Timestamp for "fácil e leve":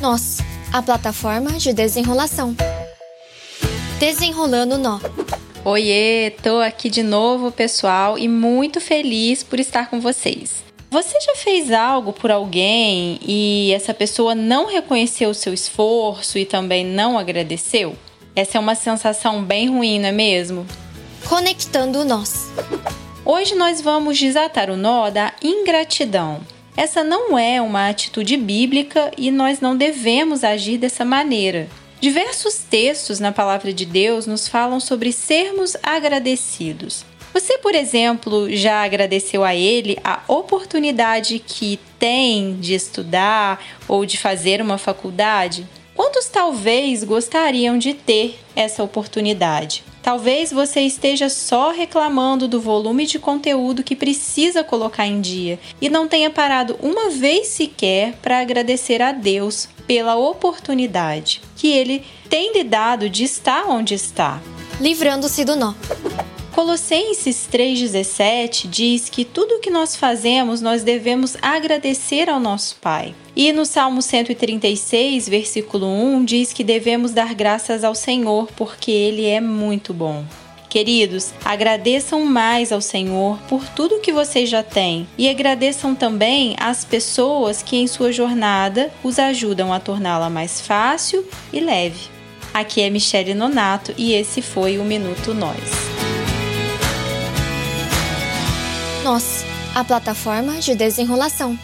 90.62-92.08